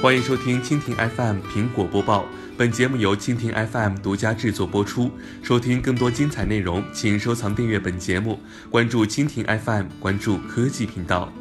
[0.00, 2.24] 欢迎收听蜻蜓 FM 苹果播报，
[2.56, 5.10] 本节目由蜻蜓 FM 独家制作播出。
[5.42, 8.38] 收听更多精彩内容，请收藏订阅本节目，
[8.70, 11.32] 关注蜻蜓 FM，关注科技频道。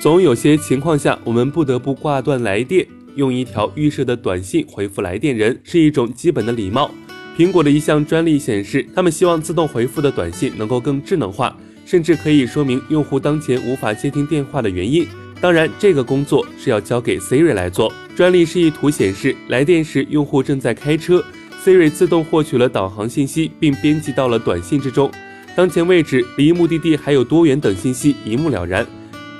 [0.00, 6.90] 总有些情况下，我们不得不挂断来电，用一条预设的短信回复来电人，是一种基本的礼貌。
[7.36, 11.54] 苹果的一项专利显示，他们希望自动回复的短信能够更智能化，
[11.84, 15.06] 甚至可以说明用户当前无法接听电话的原因。
[15.40, 17.92] 当然，这个工作是要交给 Siri 来做。
[18.16, 21.24] 专利示意图显示，来电时用户正在开车
[21.64, 25.08] ，Siri 自动获取了导航信息，并编辑到了短信之中。
[25.54, 28.84] 当前位置、离目的地还有多远等信息一目了然。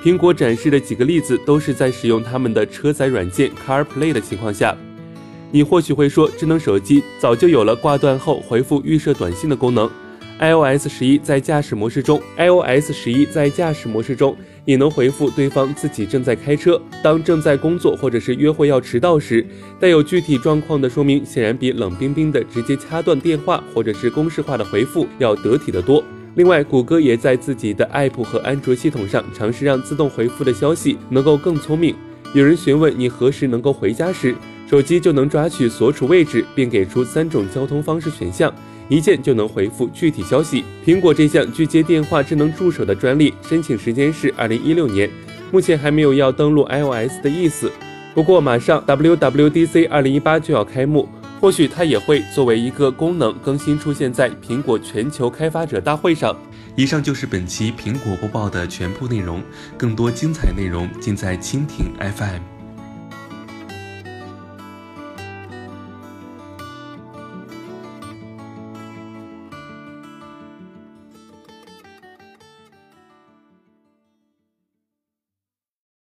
[0.01, 4.77] 苹果展示的几个例子都是在使用他们的车载软件 CarPlay 的情况下。
[5.51, 9.91] 你或许会说，智能手机早就有了挂断后回复预设短信的功能。
[10.39, 16.81] iOS 十一在驾驶模式中，iOS 十一在驾驶模式中也能回复对方自己正在开车。
[17.03, 19.45] 当正在工作或者是约会要迟到时，
[19.81, 26.01] 带有具体状况的说明显然比冷冰冰的直接掐断电话或者是公式化的回复要得体得多。
[26.35, 31.93] 另外，谷歌也在自己的 App 和安卓系统上尝试让自动回复的消息能够更聪明。
[32.33, 34.33] 有人询问你何时能够回家时，
[34.69, 38.53] 手机就能抓取所处位置，并给出三种交通方式选项。
[38.87, 40.63] 一键就能回复具体消息。
[40.85, 45.09] 苹果这项拒接电话智能助手的专利申请时间是二零一六年，
[45.51, 47.71] 目前还没有要登录 iOS 的意思。
[48.13, 51.09] 不过马上 WWDC 二零一八就要开幕，
[51.41, 56.35] 或许它也会作为一个功能更新出现在苹果全球开发者大会上。
[56.75, 59.41] 以上就是本期苹果播报的全部内容，
[59.77, 62.58] 更多精彩内容尽在蜻蜓 FM。